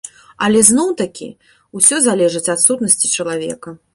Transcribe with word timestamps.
Але 0.45 0.61
зноў-такі, 0.69 1.27
усё 1.79 1.95
залежыць 2.07 2.45
ад 2.53 2.59
сутнасці 2.65 3.13
чалавека. 3.21 3.69